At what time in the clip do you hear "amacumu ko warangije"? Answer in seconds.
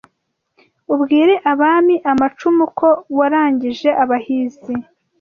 2.11-3.89